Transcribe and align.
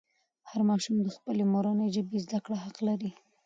هر 0.49 0.61
ماشوم 0.69 0.95
د 1.01 1.07
خپلې 1.15 1.43
مورنۍ 1.53 1.87
ژبې 1.95 2.17
زده 2.25 2.39
کړه 2.45 2.57
حق 2.63 2.77
لري. 2.87 3.11